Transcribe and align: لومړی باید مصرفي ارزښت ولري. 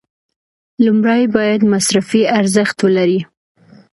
لومړی 0.85 1.23
باید 1.35 1.61
مصرفي 1.73 2.21
ارزښت 2.39 2.77
ولري. 2.81 3.19